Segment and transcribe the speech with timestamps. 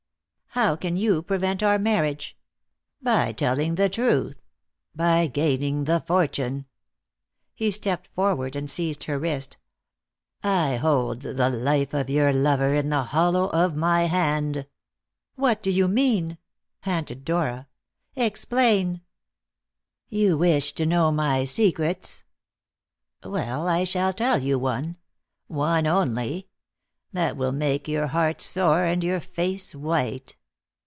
[0.53, 2.37] "How can you prevent our marriage?"
[3.01, 4.43] "By telling the truth
[4.93, 6.65] by gaining the fortune!"
[7.55, 9.55] He stepped forward and seized her wrist.
[10.43, 14.67] "I hold the life of your lover in the hollow of my hand!"
[15.35, 16.37] "What do you mean?"
[16.81, 17.69] panted Dora.
[18.17, 18.99] "Explain!"
[20.09, 22.25] "You wish to know my secrets.
[23.23, 24.97] Well, I shall tell you one
[25.47, 26.49] one only
[27.13, 30.35] that will make your heart sore and your face white.